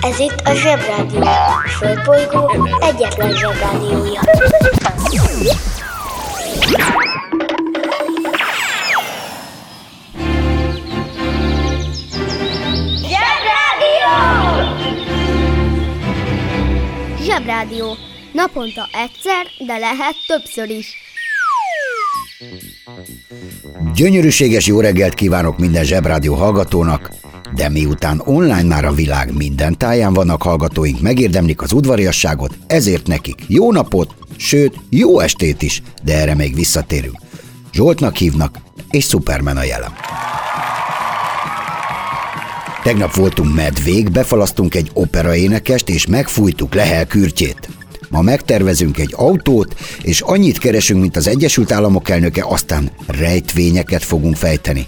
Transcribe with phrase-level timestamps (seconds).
[0.00, 1.20] Ez itt a Zsebrádió.
[1.22, 4.20] A Földbolygó egyetlen Zsebrádiója.
[13.02, 14.14] Zsebrádió!
[17.24, 17.96] Zsebrádió.
[18.32, 20.94] Naponta egyszer, de lehet többször is.
[23.94, 27.10] Gyönyörűséges jó reggelt kívánok minden Zsebrádió hallgatónak,
[27.56, 33.44] de miután online már a világ minden táján vannak hallgatóink, megérdemlik az udvariasságot, ezért nekik
[33.46, 37.16] jó napot, sőt, jó estét is, de erre még visszatérünk.
[37.72, 38.58] Zsoltnak hívnak,
[38.90, 39.92] és Superman a jelem.
[42.82, 47.68] Tegnap voltunk medvék, befalasztunk egy operaénekest, és megfújtuk Lehel kürtjét.
[48.10, 54.36] Ma megtervezünk egy autót, és annyit keresünk, mint az Egyesült Államok elnöke, aztán rejtvényeket fogunk
[54.36, 54.86] fejteni.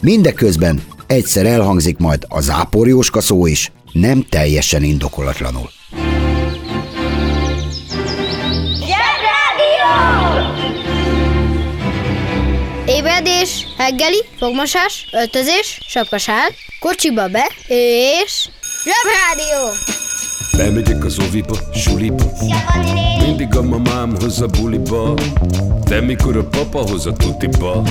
[0.00, 5.70] Mindeközben egyszer elhangzik majd a záporjóska szó is, nem teljesen indokolatlanul.
[12.86, 16.48] Ébredés, reggeli, fogmosás, öltözés, sapkasál,
[16.80, 18.48] kocsiba be, és...
[18.84, 19.74] Zsebrádió!
[20.56, 22.24] Bemegyek az oviba, suliba
[23.30, 25.14] Mindig a mamám a buliba
[25.88, 27.82] De mikor a papa hoz a tutiba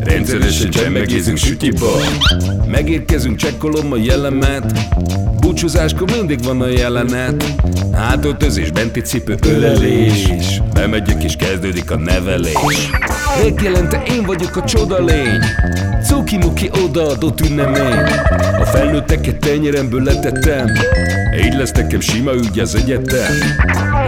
[0.00, 1.90] Rendszeresen csemmegézünk sütiba.
[2.66, 4.72] Megérkezünk, csekkolom a jellemet
[5.40, 7.44] Búcsúzáskor mindig van a jelenet.
[7.92, 10.28] Átöltözés, benti cipő, ölelés
[10.72, 12.90] Bemegyek és kezdődik a nevelés.
[13.42, 15.40] Reggelente én vagyok a csoda lény
[16.02, 17.98] Cuki-muki odaadott ünnemény.
[18.58, 20.66] A felnőtteket tenyeremből letettem
[21.44, 23.34] Így lesz nekem sima ügy az egyetem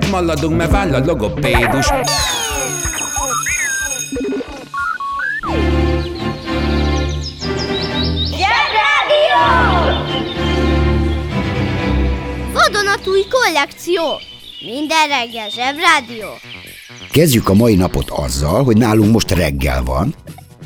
[0.00, 1.86] kettőt maladunk, mert váll a logopédus
[8.26, 9.42] Zsebrádió!
[12.52, 14.02] Vadonatúj kollekció!
[14.60, 16.28] Minden reggel Zsebrádió!
[17.10, 20.14] Kezdjük a mai napot azzal, hogy nálunk most reggel van,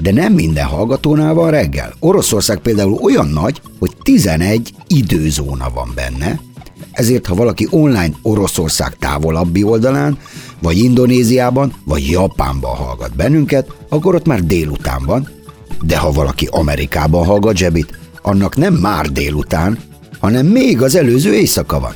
[0.01, 1.95] de nem minden hallgatónál van reggel.
[1.99, 6.41] Oroszország például olyan nagy, hogy 11 időzóna van benne,
[6.95, 10.19] ezért ha valaki online Oroszország távolabbi oldalán,
[10.63, 15.29] vagy Indonéziában, vagy Japánban hallgat bennünket, akkor ott már délután van,
[15.83, 19.79] de ha valaki Amerikában hallgat zsebit, annak nem már délután,
[20.21, 21.95] hanem még az előző éjszaka van.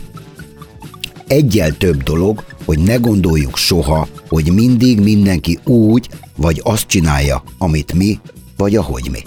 [1.27, 7.93] Egyel több dolog, hogy ne gondoljuk soha, hogy mindig mindenki úgy vagy azt csinálja, amit
[7.93, 8.21] mi,
[8.57, 9.23] vagy ahogy mi.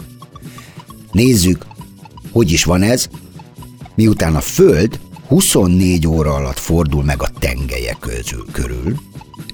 [1.11, 1.65] Nézzük,
[2.31, 3.07] hogy is van ez,
[3.95, 4.99] miután a Föld
[5.31, 8.95] 24 óra alatt fordul meg a tengelye közül, körül,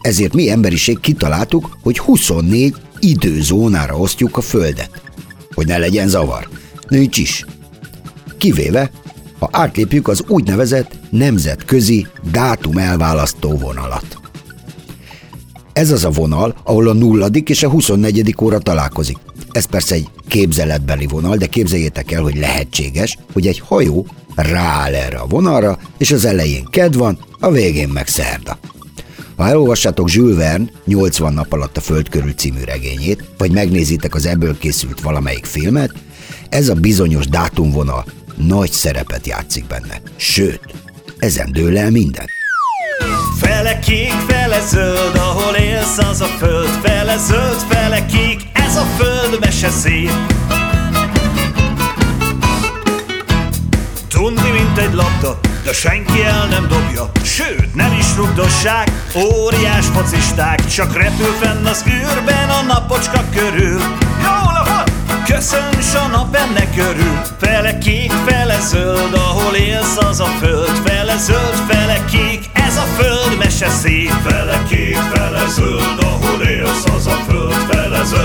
[0.01, 5.01] ezért mi emberiség kitaláltuk, hogy 24 időzónára osztjuk a Földet,
[5.53, 6.49] hogy ne legyen zavar.
[6.87, 7.45] Nincs is.
[8.37, 8.91] Kivéve,
[9.39, 14.17] ha átlépjük az úgynevezett nemzetközi dátum elválasztó vonalat.
[15.73, 18.35] Ez az a vonal, ahol a nulladik és a 24.
[18.41, 19.17] óra találkozik.
[19.51, 24.07] Ez persze egy képzeletbeli vonal, de képzeljétek el, hogy lehetséges, hogy egy hajó
[24.41, 28.59] rááll erre a vonalra, és az elején ked van, a végén meg szerda.
[29.35, 34.25] Ha elolvassátok Jules Verne 80 nap alatt a Föld körül című regényét, vagy megnézitek az
[34.25, 35.91] ebből készült valamelyik filmet,
[36.49, 38.05] ez a bizonyos dátumvonal
[38.35, 40.01] nagy szerepet játszik benne.
[40.15, 40.61] Sőt,
[41.17, 42.25] ezen dől el minden.
[43.39, 48.85] Fele kék, fele zöld, ahol élsz az a föld Fele zöld, fele kék, ez a
[48.97, 50.11] föld mese szép
[54.77, 57.11] mint egy labda, de senki el nem dobja.
[57.23, 63.79] Sőt, nem is rugdossák, óriás focisták Csak repül fenn az űrben a napocska körül.
[64.23, 64.83] Jól van!
[65.25, 67.21] Köszönts a nap ennek körül.
[67.39, 70.81] Fele kék, fele zöld, ahol élsz az a föld.
[70.85, 74.13] Fele zöld, fele kék, ez a föld mese szép.
[74.27, 77.53] Fele kék, fele zöld, ahol élsz az a föld.
[77.69, 78.16] Fele zöld,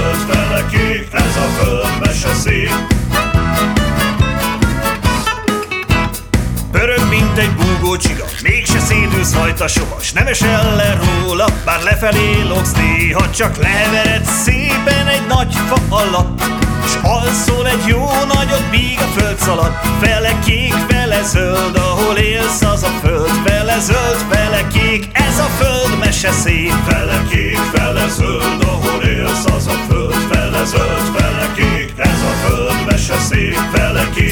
[9.62, 15.06] szédülsz rajta soha S nem esel le róla Bár lefelé logsz néha Csak lehevered szépen
[15.06, 16.42] egy nagy fa alatt
[16.86, 22.62] S alszol egy jó nagyot, míg a föld szalad Fele kék, fele zöld, ahol élsz
[22.62, 28.08] az a föld Fele zöld, fele kék, ez a föld mese szép Fele kék, fele
[28.08, 33.58] zöld, ahol élsz az a föld Fele zöld, fele kék, ez a föld mese szép
[33.72, 34.30] Fele kék,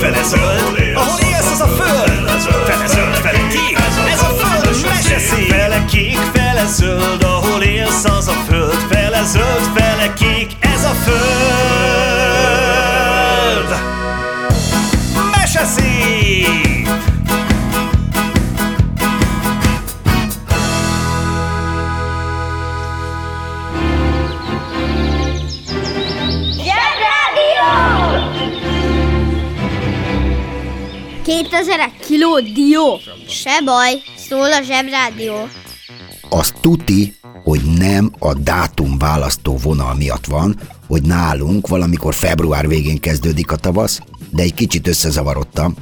[0.00, 2.10] fele zöld, ahol élsz az a föld
[2.66, 3.79] Fele zöld, fele kék, a
[5.10, 10.56] mese szép Fele kék, fele zöld, ahol élsz az a föld Fele zöld, fele kék,
[10.60, 11.20] ez a föld
[15.30, 16.70] Mese szép!
[31.24, 33.00] 2000 kiló dió.
[33.28, 35.48] Se baj, szól a zsebrádió.
[36.28, 43.00] Az tuti, hogy nem a dátum választó vonal miatt van, hogy nálunk valamikor február végén
[43.00, 44.00] kezdődik a tavasz,
[44.30, 45.74] de egy kicsit összezavarodtam,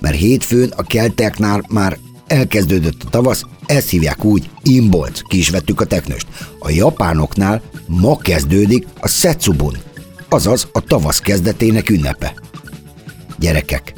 [0.00, 5.80] mert hétfőn a kelteknál már elkezdődött a tavasz, ezt hívják úgy, imbolc, ki is vettük
[5.80, 6.26] a teknőst.
[6.58, 9.76] A japánoknál ma kezdődik a Setsubun,
[10.28, 12.34] azaz a tavasz kezdetének ünnepe.
[13.38, 13.94] Gyerekek,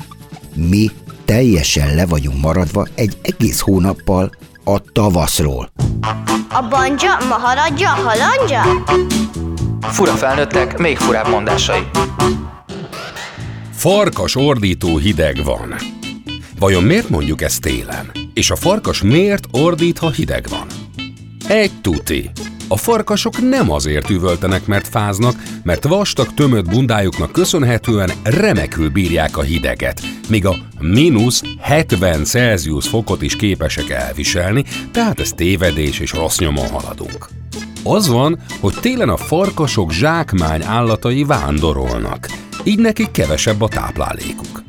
[0.54, 0.90] mi
[1.26, 4.31] teljesen le vagyunk maradva egy egész hónappal
[4.64, 5.70] a tavaszról.
[6.50, 8.84] A banja, maharadja, halandja?
[9.81, 11.81] Fura felnőttek, még furább mondásai.
[13.73, 15.75] Farkas ordító hideg van.
[16.58, 18.11] Vajon miért mondjuk ezt télen?
[18.34, 20.67] És a farkas miért ordít, ha hideg van?
[21.49, 22.31] Egy tuti.
[22.68, 29.42] A farkasok nem azért üvöltenek, mert fáznak, mert vastag tömött bundájuknak köszönhetően remekül bírják a
[29.42, 36.38] hideget, míg a mínusz 70 Celsius fokot is képesek elviselni, tehát ez tévedés és rossz
[36.38, 37.28] nyomon haladunk.
[37.82, 42.28] Az van, hogy télen a farkasok zsákmány állatai vándorolnak,
[42.64, 44.64] így nekik kevesebb a táplálékuk.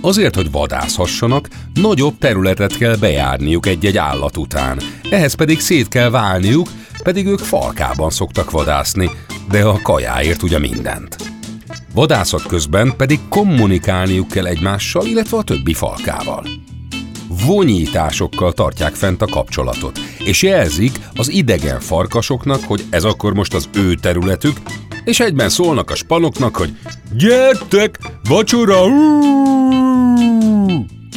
[0.00, 4.80] Azért, hogy vadászhassanak, nagyobb területet kell bejárniuk egy-egy állat után,
[5.10, 6.68] ehhez pedig szét kell válniuk,
[7.06, 9.10] pedig ők falkában szoktak vadászni,
[9.48, 11.16] de a kajáért ugye mindent.
[11.94, 16.46] Vadászat közben pedig kommunikálniuk kell egymással, illetve a többi falkával.
[17.46, 23.68] Vonyításokkal tartják fent a kapcsolatot, és jelzik az idegen farkasoknak, hogy ez akkor most az
[23.74, 24.56] ő területük,
[25.04, 26.76] és egyben szólnak a spanoknak, hogy
[27.12, 27.98] gyertek,
[28.28, 28.84] vacsora!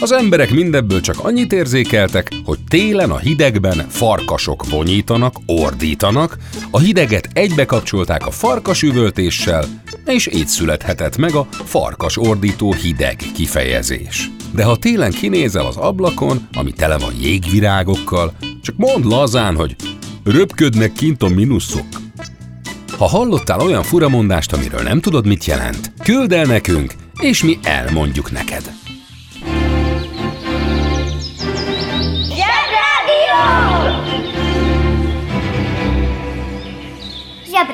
[0.01, 6.37] Az emberek mindebből csak annyit érzékeltek, hogy télen a hidegben farkasok vonyítanak, ordítanak,
[6.71, 9.65] a hideget egybe kapcsolták a farkas üvöltéssel,
[10.05, 14.29] és így születhetett meg a farkas ordító hideg kifejezés.
[14.53, 19.75] De ha télen kinézel az ablakon, ami tele van jégvirágokkal, csak mondd lazán, hogy
[20.23, 21.87] röpködnek kint a minuszok.
[22.97, 28.31] Ha hallottál olyan furamondást, amiről nem tudod, mit jelent, küld el nekünk, és mi elmondjuk
[28.31, 28.78] neked.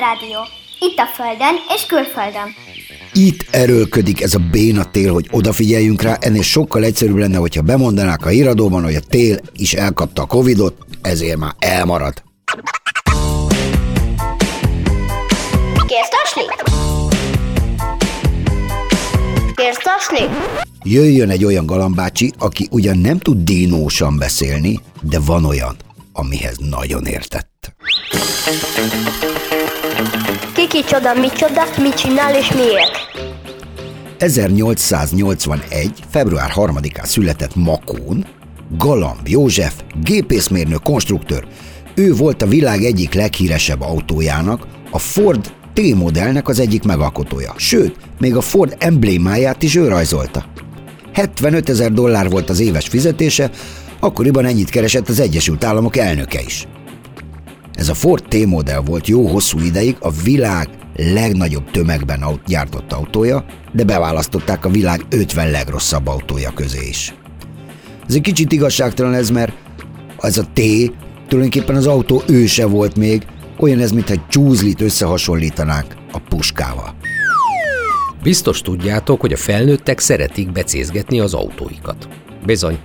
[0.06, 0.40] Zsebrádió.
[0.80, 2.56] Itt a Földön és külföldön.
[3.14, 8.26] Itt erőlködik ez a béna tél, hogy odafigyeljünk rá, ennél sokkal egyszerűbb lenne, hogyha bemondanák
[8.26, 12.24] a híradóban, hogy a tél is elkapta a Covidot, ezért már elmarad.
[19.84, 20.26] Tasni?
[20.84, 25.76] Jöjjön egy olyan galambácsi, aki ugyan nem tud dinósan beszélni, de van olyan,
[26.14, 27.76] amihez nagyon értett.
[30.76, 32.92] Kiki csoda, micsoda, mit csinál és miért?
[34.18, 35.92] 1881.
[36.10, 38.26] február 3-án született Makón,
[38.78, 41.48] Galamb József, gépészmérnök, konstruktőr.
[41.94, 47.54] Ő volt a világ egyik leghíresebb autójának, a Ford T-modellnek az egyik megalkotója.
[47.58, 50.46] Sőt, még a Ford emblémáját is ő rajzolta.
[51.14, 53.50] 75 ezer dollár volt az éves fizetése,
[54.00, 56.68] akkoriban ennyit keresett az Egyesült Államok elnöke is.
[57.76, 63.84] Ez a Ford T-modell volt jó hosszú ideig a világ legnagyobb tömegben gyártott autója, de
[63.84, 67.14] beválasztották a világ 50 legrosszabb autója közé is.
[68.08, 69.54] Ez egy kicsit igazságtalan ez, mert
[70.20, 70.62] ez a T
[71.28, 73.26] tulajdonképpen az autó őse volt még,
[73.58, 76.96] olyan ez, mintha egy csúzlit összehasonlítanák a puskával.
[78.24, 82.08] Biztos tudjátok, hogy a felnőttek szeretik becézgetni az autóikat.
[82.46, 82.80] Bizony.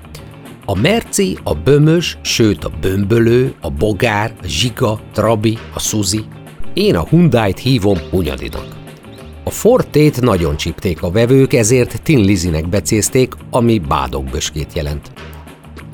[0.70, 6.24] A Merci, a Bömös, sőt a Bömbölő, a Bogár, a Zsiga, Trabi, a Suzi.
[6.74, 8.66] Én a Hyundai-t hívom Hunyadinak.
[9.44, 15.12] A Fortét nagyon csipték a vevők, ezért Tin Lizinek becézték, ami bádogböskét jelent.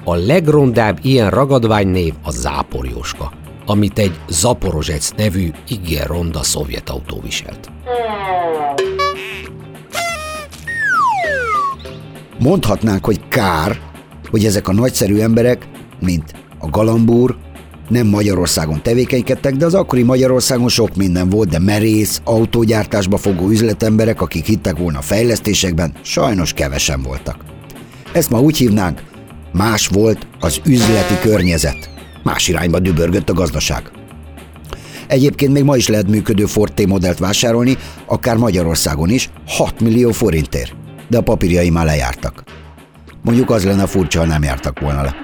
[0.05, 3.33] A legrondább ilyen ragadványnév a Záporjóska,
[3.67, 7.71] amit egy Zaporozsec nevű igen ronda szovjet autó viselt.
[12.39, 13.95] Mondhatnánk, hogy kár,
[14.31, 15.69] hogy ezek a nagyszerű emberek,
[16.01, 17.37] mint a Galambúr,
[17.89, 24.21] nem Magyarországon tevékenykedtek, de az akkori Magyarországon sok minden volt, de merész, autógyártásba fogó üzletemberek,
[24.21, 27.37] akik hittek volna a fejlesztésekben, sajnos kevesen voltak.
[28.13, 29.03] Ezt ma úgy hívnánk,
[29.53, 31.91] más volt az üzleti környezet.
[32.23, 33.91] Más irányba dübörgött a gazdaság.
[35.07, 40.75] Egyébként még ma is lehet működő Ford T-modellt vásárolni, akár Magyarországon is, 6 millió forintért.
[41.09, 42.45] De a papírjai már lejártak.
[43.27, 45.15] Mondjuk az lenne furcsa, ha nem jártak volna le.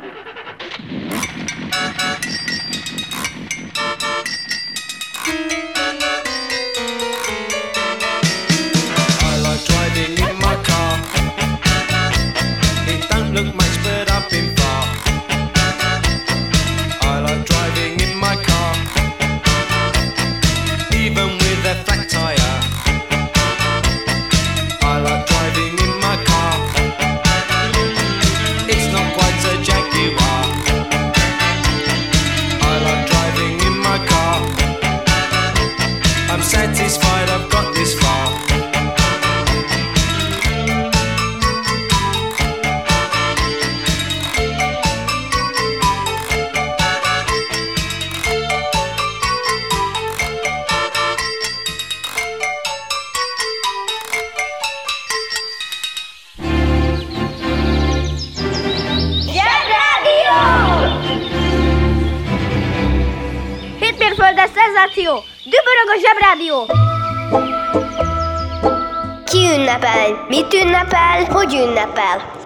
[69.63, 70.27] Ünnepel?
[70.29, 71.25] Mit ünnepel?
[71.29, 72.41] Hogy ünnepel?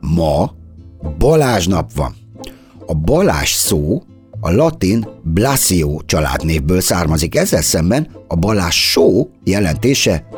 [0.00, 0.50] Ma
[1.18, 2.14] Balázs nap van.
[2.86, 4.02] A Balázs szó
[4.40, 7.34] a latin blasio családnévből származik.
[7.34, 10.28] Ezzel szemben a Balázs só jelentése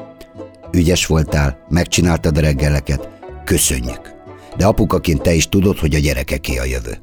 [0.73, 3.09] ügyes voltál, megcsináltad a reggeleket,
[3.45, 4.15] köszönjük.
[4.57, 6.99] De apukaként te is tudod, hogy a gyerekeké a jövő.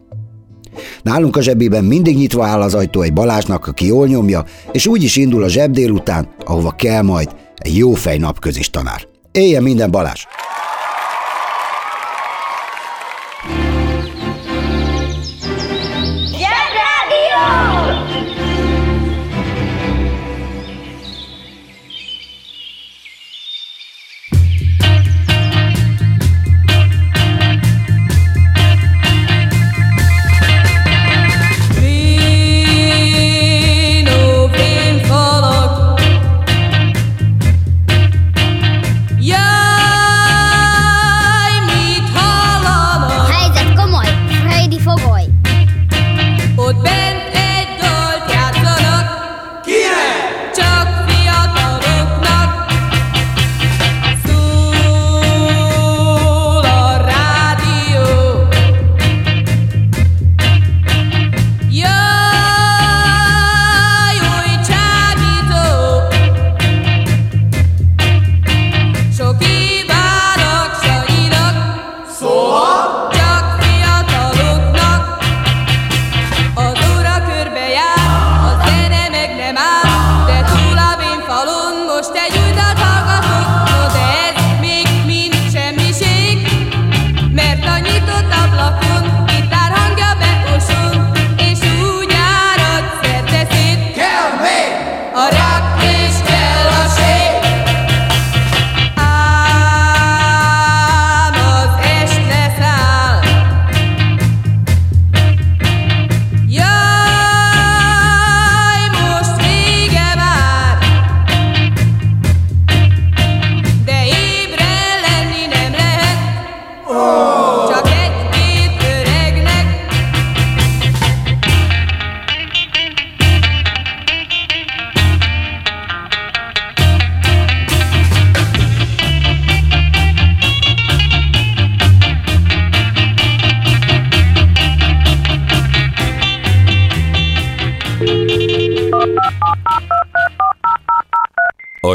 [1.03, 5.03] Nálunk a zsebében mindig nyitva áll az ajtó egy Balázsnak, aki jól nyomja, és úgy
[5.03, 7.29] is indul a zseb délután, ahova kell majd
[7.65, 9.07] egy jófej napközis tanár.
[9.31, 10.25] Éljen minden Balázs!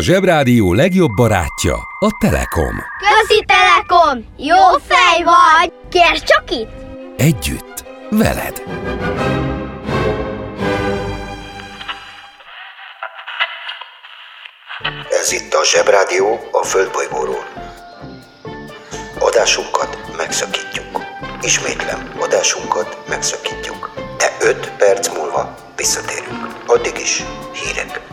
[0.01, 2.83] A Zsebrádió legjobb barátja a Telekom.
[2.99, 4.25] Közi Telekom!
[4.37, 4.57] Jó
[4.89, 5.73] fej vagy!
[5.91, 6.71] Kérd csak itt!
[7.17, 8.63] Együtt, veled.
[15.11, 17.45] Ez itt a Zsebrádió a Földbolygóról.
[19.19, 21.05] Adásunkat megszakítjuk.
[21.43, 23.91] Ismétlem, adásunkat megszakítjuk.
[24.19, 26.47] De 5 perc múlva visszatérünk.
[26.67, 28.10] Addig is hírek.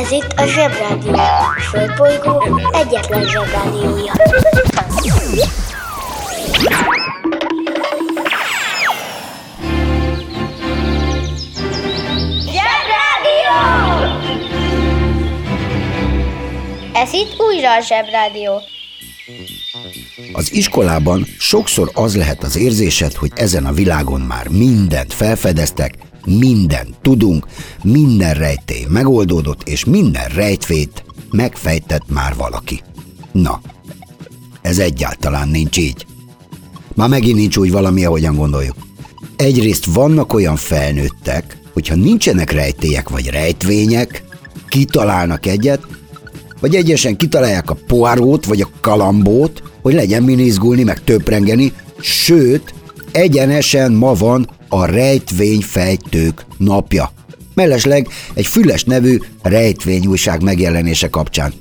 [0.00, 1.12] Ez itt a Zsebrádió.
[1.12, 4.12] A Földbolygó egyetlen Zsebrádiója.
[12.46, 13.58] Zsebrádió!
[16.92, 18.62] Ez itt újra a Zsebrádió.
[20.32, 25.94] Az iskolában sokszor az lehet az érzésed, hogy ezen a világon már mindent felfedeztek,
[26.24, 27.46] mindent tudunk,
[27.82, 32.82] minden rejtély megoldódott, és minden rejtvét megfejtett már valaki.
[33.32, 33.60] Na,
[34.62, 36.06] ez egyáltalán nincs így.
[36.94, 38.76] Már megint nincs úgy valami, ahogyan gondoljuk.
[39.36, 44.24] Egyrészt vannak olyan felnőttek, hogyha nincsenek rejtélyek vagy rejtvények,
[44.68, 45.86] kitalálnak egyet,
[46.60, 52.74] vagy egyesen kitalálják a poárót vagy a kalambót, hogy legyen min meg töprengeni, sőt,
[53.12, 57.12] egyenesen ma van a rejtvényfejtők napja.
[57.54, 61.52] Mellesleg egy Füles nevű rejtvényújság megjelenése kapcsán.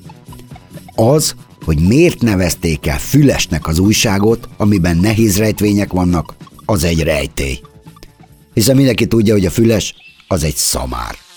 [0.96, 1.36] Az,
[1.66, 6.36] hogy miért nevezték el Fülesnek az újságot, amiben nehéz rejtvények vannak,
[6.66, 7.60] az egy rejtély.
[8.54, 9.96] Hiszen mindenki tudja, hogy a Füles
[10.28, 11.29] az egy szamár.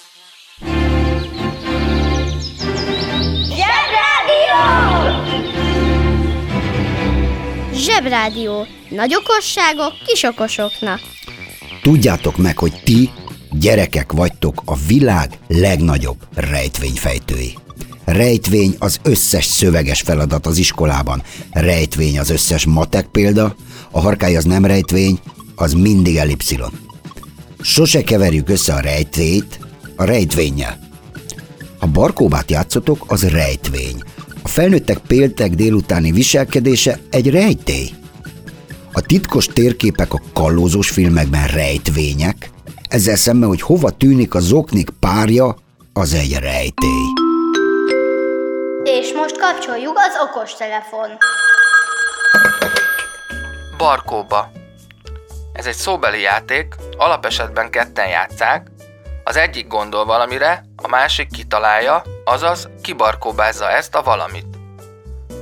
[7.82, 8.66] Zsebrádió.
[8.88, 11.00] Nagy okosságok kis okosoknak.
[11.82, 13.10] Tudjátok meg, hogy ti,
[13.50, 17.54] gyerekek vagytok a világ legnagyobb rejtvényfejtői.
[18.04, 21.22] Rejtvény az összes szöveges feladat az iskolában.
[21.50, 23.54] Rejtvény az összes matek példa,
[23.90, 25.18] a harkály az nem rejtvény,
[25.54, 26.72] az mindig elipszilon.
[27.60, 29.58] Sose keverjük össze a rejtvényt
[29.96, 30.78] a rejtvényel.
[31.78, 34.02] Ha barkóbát játszotok, az rejtvény.
[34.42, 37.88] A felnőttek péltek délutáni viselkedése egy rejtély.
[38.92, 42.50] A titkos térképek a kallózós filmekben rejtvények,
[42.88, 45.56] ezzel szemben, hogy hova tűnik a zoknik párja,
[45.92, 47.06] az egy rejtély.
[48.84, 51.08] És most kapcsoljuk az okostelefon.
[53.76, 54.50] Barkóba.
[55.52, 58.66] Ez egy szóbeli játék, alapesetben ketten játszák,
[59.24, 64.46] az egyik gondol valamire, a másik kitalálja, azaz kibarkóbázza ezt a valamit.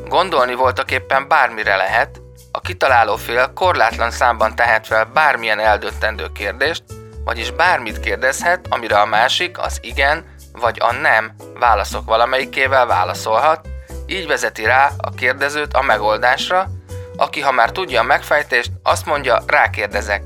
[0.08, 2.20] Gondolni voltak éppen bármire lehet,
[2.52, 6.82] a kitaláló fél korlátlan számban tehet fel bármilyen eldöntendő kérdést,
[7.24, 13.68] vagyis bármit kérdezhet, amire a másik az igen vagy a nem válaszok valamelyikével válaszolhat,
[14.06, 16.68] így vezeti rá a kérdezőt a megoldásra,
[17.16, 20.22] aki ha már tudja a megfejtést, azt mondja, rákérdezek.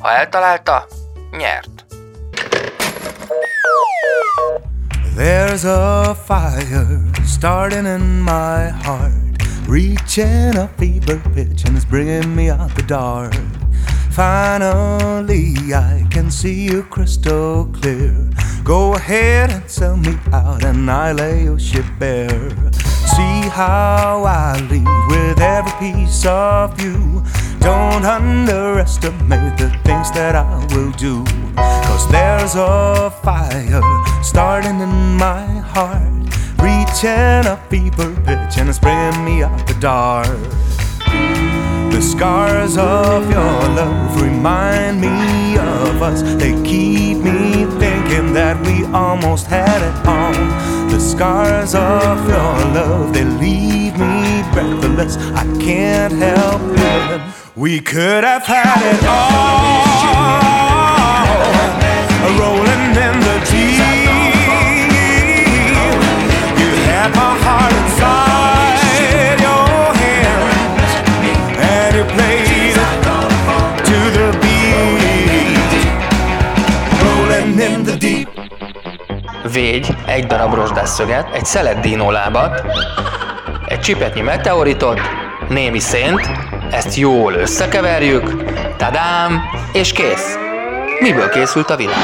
[0.00, 0.86] Ha eltalálta,
[1.30, 1.84] nyert.
[5.14, 9.12] There's a fire starting in my heart,
[9.68, 13.34] reaching a fever pitch and it's bringing me out the dark.
[14.10, 18.30] Finally, I can see you crystal clear.
[18.64, 22.50] Go ahead and sell me out, and I lay your ship bare.
[22.72, 27.22] See how I leave with every piece of you.
[27.60, 31.24] Don't underestimate the things that I will do.
[31.56, 33.82] Cause there's a fire
[34.22, 35.44] starting in my
[35.74, 36.08] heart,
[36.58, 40.40] reaching a fever pitch, and it's bringing me out the dark.
[41.92, 46.22] The scars of your love remind me of us.
[46.22, 50.32] They keep me thinking that we almost had it all.
[50.88, 55.18] The scars of your love, they leave me breathless.
[55.34, 59.80] I can't help feeling we could have had it all.
[62.38, 63.80] Rolling in the deep.
[66.58, 70.92] You had my heart inside your hands,
[71.58, 72.80] and you played it
[73.88, 75.70] to the beat.
[77.02, 78.28] Rolling in the deep.
[79.52, 82.64] Végy egy darab rozsdásszöget, egy szelet dínólábat,
[83.66, 85.00] egy csipetnyi meteoritot,
[85.48, 86.39] némi szént,
[86.70, 88.44] ezt jól összekeverjük,
[88.76, 89.40] tadám,
[89.72, 90.34] és kész.
[91.00, 91.96] Miből készült a világ?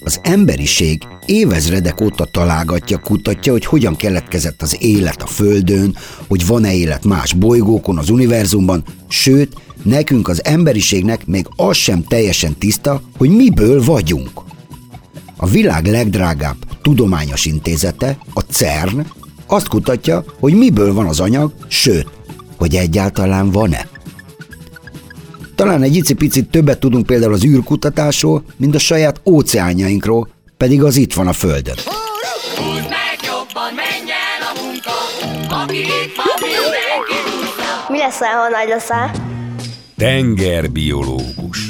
[0.00, 5.96] Az emberiség évezredek óta találgatja, kutatja, hogy hogyan keletkezett az élet a Földön,
[6.28, 12.54] hogy van-e élet más bolygókon, az univerzumban, sőt, nekünk az emberiségnek még az sem teljesen
[12.58, 14.40] tiszta, hogy miből vagyunk.
[15.36, 19.00] A világ legdrágább tudományos intézete, a CERN,
[19.50, 22.06] azt kutatja, hogy miből van az anyag, sőt,
[22.56, 23.88] hogy egyáltalán van-e.
[25.54, 31.14] Talán egy icipicit többet tudunk például az űrkutatásról, mint a saját óceánjainkról, pedig az itt
[31.14, 31.74] van a Földön.
[37.88, 39.10] Mi leszel, ha nagy leszel?
[39.96, 41.69] Tengerbiológus.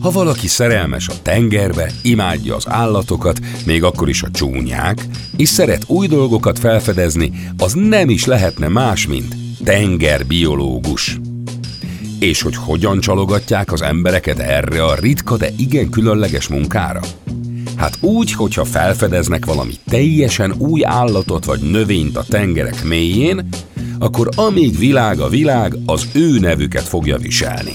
[0.00, 5.06] Ha valaki szerelmes a tengerbe, imádja az állatokat, még akkor is a csúnyák,
[5.36, 11.20] és szeret új dolgokat felfedezni, az nem is lehetne más, mint tengerbiológus.
[12.18, 17.00] És hogy hogyan csalogatják az embereket erre a ritka, de igen különleges munkára?
[17.76, 23.48] Hát úgy, hogyha felfedeznek valami teljesen új állatot vagy növényt a tengerek mélyén,
[23.98, 27.72] akkor amíg világ a világ, az ő nevüket fogja viselni.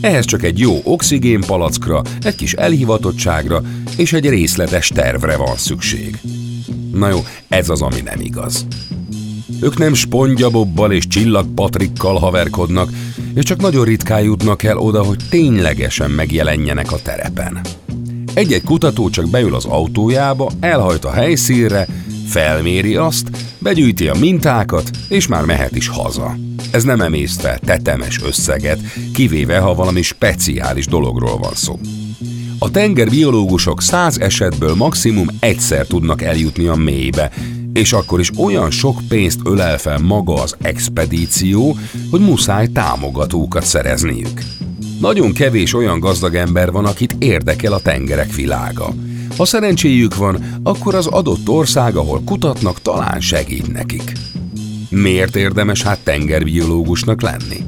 [0.00, 3.62] Ehhez csak egy jó oxigénpalackra, egy kis elhivatottságra
[3.96, 6.20] és egy részletes tervre van szükség.
[6.92, 8.66] Na jó, ez az, ami nem igaz.
[9.60, 12.90] Ők nem spongyabobbal és csillagpatrikkal haverkodnak,
[13.34, 17.60] és csak nagyon ritkán jutnak el oda, hogy ténylegesen megjelenjenek a terepen.
[18.34, 21.86] Egy-egy kutató csak beül az autójába, elhajt a helyszínre,
[22.28, 23.30] felméri azt,
[23.66, 26.36] begyűjti a mintákat, és már mehet is haza.
[26.70, 28.80] Ez nem emész fel tetemes összeget,
[29.14, 31.78] kivéve ha valami speciális dologról van szó.
[32.58, 37.30] A tengerbiológusok száz esetből maximum egyszer tudnak eljutni a mélybe,
[37.72, 41.76] és akkor is olyan sok pénzt ölel fel maga az expedíció,
[42.10, 44.40] hogy muszáj támogatókat szerezniük.
[45.00, 48.94] Nagyon kevés olyan gazdag ember van, akit érdekel a tengerek világa.
[49.36, 54.12] Ha szerencséjük van, akkor az adott ország, ahol kutatnak, talán segít nekik.
[54.88, 57.64] Miért érdemes hát tengerbiológusnak lenni?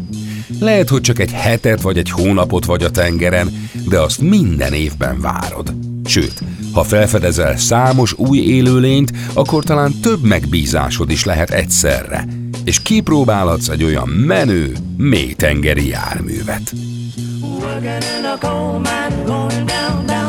[0.61, 5.21] Lehet, hogy csak egy hetet vagy egy hónapot vagy a tengeren, de azt minden évben
[5.21, 5.75] várod.
[6.05, 12.25] Sőt, ha felfedezel számos új élőlényt, akkor talán több megbízásod is lehet egyszerre,
[12.65, 16.73] és kipróbálhatsz egy olyan menő, mélytengeri járművet.
[17.41, 20.28] Working in a coal mine, going down, down,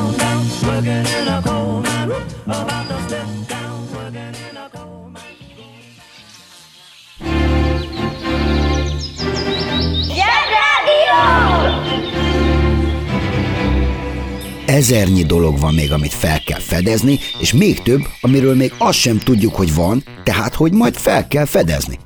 [14.66, 19.18] Ezernyi dolog van még, amit fel kell fedezni, és még több, amiről még azt sem
[19.18, 22.00] tudjuk, hogy van, tehát hogy majd fel kell fedezni.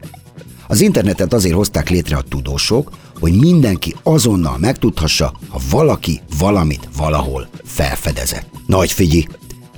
[0.68, 7.48] Az internetet azért hozták létre a tudósok, hogy mindenki azonnal megtudhassa, ha valaki valamit valahol
[7.64, 8.50] felfedezett.
[8.74, 9.28] Nagy figyi,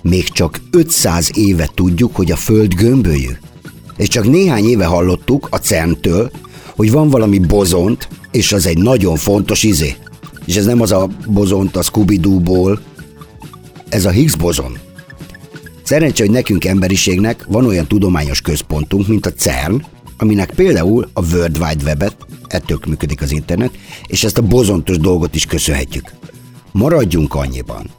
[0.01, 3.29] még csak 500 éve tudjuk, hogy a Föld gömbölyű.
[3.97, 6.31] És csak néhány éve hallottuk a CERN-től,
[6.75, 9.95] hogy van valami bozont, és az egy nagyon fontos izé.
[10.45, 12.81] És ez nem az a bozont a scooby ból
[13.89, 14.77] ez a Higgs bozon.
[15.83, 19.85] Szerencsé, hogy nekünk emberiségnek van olyan tudományos központunk, mint a CERN,
[20.17, 22.15] aminek például a World Wide Web-et,
[22.47, 23.71] ettől működik az internet,
[24.07, 26.11] és ezt a bozontos dolgot is köszönhetjük.
[26.71, 27.89] Maradjunk annyiban,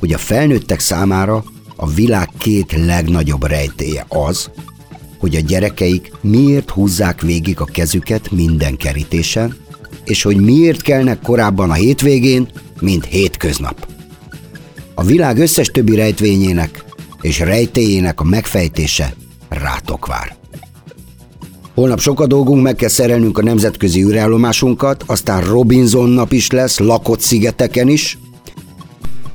[0.00, 1.44] hogy a felnőttek számára
[1.76, 4.50] a világ két legnagyobb rejtéje az,
[5.18, 9.56] hogy a gyerekeik miért húzzák végig a kezüket minden kerítésen,
[10.04, 12.48] és hogy miért kelnek korábban a hétvégén,
[12.80, 13.86] mint hétköznap.
[14.94, 16.84] A világ összes többi rejtvényének
[17.20, 19.14] és rejtéjének a megfejtése
[19.48, 20.36] rátok vár.
[21.74, 26.78] Holnap sok a dolgunk, meg kell szerelnünk a nemzetközi űrállomásunkat, aztán Robinson nap is lesz,
[26.78, 28.18] lakott szigeteken is.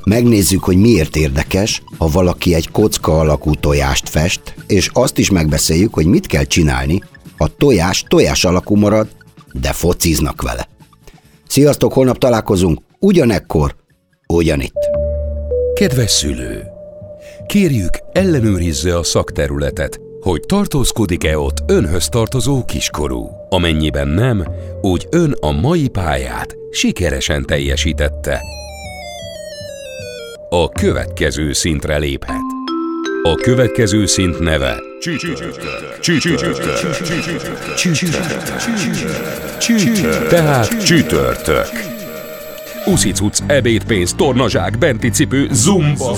[0.06, 5.94] Megnézzük, hogy miért érdekes, ha valaki egy kocka alakú tojást fest, és azt is megbeszéljük,
[5.94, 7.04] hogy mit kell csinálni,
[7.38, 9.08] a tojás tojás alakú marad,
[9.54, 10.68] de fociznak vele.
[11.48, 13.76] Sziasztok, holnap találkozunk, ugyanekkor,
[14.28, 14.90] ugyanitt.
[15.74, 16.64] Kedves szülő!
[17.48, 23.30] Kérjük, ellenőrizze a szakterületet, hogy tartózkodik-e ott önhöz tartozó kiskorú.
[23.50, 24.46] Amennyiben nem,
[24.82, 28.42] úgy ön a mai pályát sikeresen teljesítette.
[30.58, 32.42] A következő szintre léphet.
[33.24, 34.82] A következő szint neve
[40.30, 41.68] tehát csütörtök.
[42.86, 46.16] Uszicuc, ebédpénz, tornazsák, benti cipő, zumba.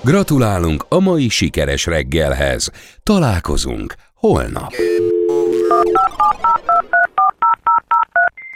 [0.00, 2.70] Gratulálunk a mai sikeres reggelhez.
[3.02, 4.72] Találkozunk holnap.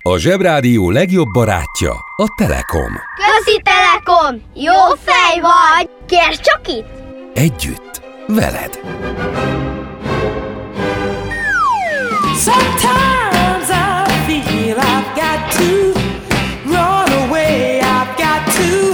[0.04, 2.92] A Zsebrádió legjobb barátja a Telekom.
[3.16, 4.42] Közi Telekom!
[4.54, 5.90] Jó fej vagy!
[6.06, 6.88] Kérd csak itt!
[7.34, 8.80] Együtt, veled.
[12.36, 15.92] Sometimes I feel I've got to
[16.64, 17.80] run away.
[17.80, 18.92] I've got to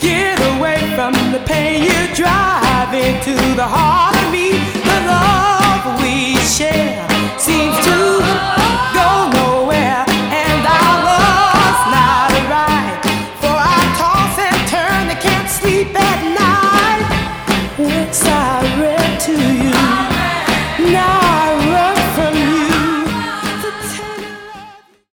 [0.00, 4.33] get away from the pain you drive into the heart.